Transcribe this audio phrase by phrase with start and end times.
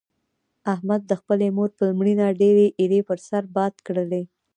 [0.73, 4.23] احمد د خپلې مور پر مړینه ډېرې ایرې پر سر باد کړلې.